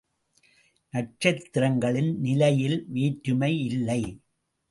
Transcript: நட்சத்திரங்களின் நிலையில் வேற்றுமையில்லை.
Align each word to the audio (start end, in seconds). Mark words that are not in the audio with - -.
நட்சத்திரங்களின் 0.93 2.17
நிலையில் 2.19 2.87
வேற்றுமையில்லை. 2.93 4.01